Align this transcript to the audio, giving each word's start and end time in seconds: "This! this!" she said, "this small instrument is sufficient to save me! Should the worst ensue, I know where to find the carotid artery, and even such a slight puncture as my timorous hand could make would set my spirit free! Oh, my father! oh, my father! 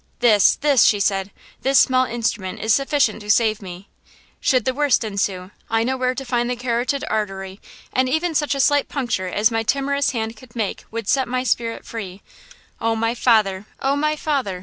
"This! 0.17 0.55
this!" 0.55 0.83
she 0.83 0.99
said, 0.99 1.29
"this 1.61 1.77
small 1.77 2.05
instrument 2.05 2.59
is 2.59 2.73
sufficient 2.73 3.21
to 3.21 3.29
save 3.29 3.61
me! 3.61 3.87
Should 4.39 4.65
the 4.65 4.73
worst 4.73 5.03
ensue, 5.03 5.51
I 5.69 5.83
know 5.83 5.95
where 5.95 6.15
to 6.15 6.25
find 6.25 6.49
the 6.49 6.55
carotid 6.55 7.03
artery, 7.07 7.61
and 7.93 8.09
even 8.09 8.33
such 8.33 8.55
a 8.55 8.59
slight 8.59 8.89
puncture 8.89 9.27
as 9.27 9.51
my 9.51 9.61
timorous 9.61 10.09
hand 10.09 10.35
could 10.35 10.55
make 10.55 10.85
would 10.89 11.07
set 11.07 11.27
my 11.27 11.43
spirit 11.43 11.85
free! 11.85 12.23
Oh, 12.79 12.95
my 12.95 13.13
father! 13.13 13.67
oh, 13.79 13.95
my 13.95 14.15
father! 14.15 14.59